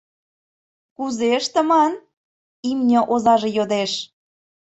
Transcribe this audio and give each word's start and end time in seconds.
—Кузе 0.95 1.29
ыштыман?— 1.39 1.93
имне 2.69 2.99
озаже 3.13 3.49
йодеш. 3.57 3.91